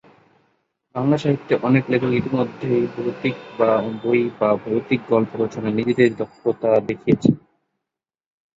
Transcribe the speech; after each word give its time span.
বাংলা 0.95 1.17
সাহিত্যে 1.17 1.53
অনেক 1.63 1.83
লেখক 1.89 2.11
ইতিমধ্যেই 2.11 2.83
ভৌতিক 2.93 3.35
বই 4.01 4.21
বা 4.39 4.49
ভৌতিক 4.63 5.01
গল্প 5.09 5.31
রচনায় 5.35 5.77
নিজেদের 5.77 6.09
দক্ষতা 6.17 6.69
দেখিয়েছেন। 6.87 7.35